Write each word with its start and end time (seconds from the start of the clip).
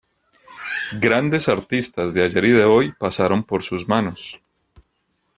Grandes 0.99 1.47
artistas 1.47 2.15
de 2.15 2.23
ayer 2.23 2.45
y 2.45 2.51
de 2.53 2.63
hoy 2.65 2.91
pasaron 2.97 3.43
por 3.43 3.61
sus 3.61 3.87
manos. 3.87 4.41